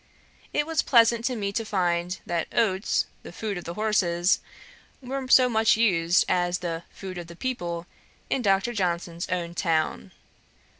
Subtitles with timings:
[0.51, 4.39] It was pleasant to me to find, that Oats, the food of horses,
[4.99, 7.85] were so much used as the food of the people
[8.27, 8.73] in Dr.
[8.73, 10.11] Johnson's own town.